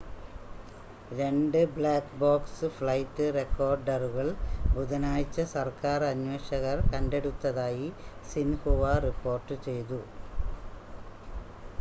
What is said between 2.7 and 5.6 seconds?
flight റെക്കോർഡറുകൾ ബുധനാഴ്ച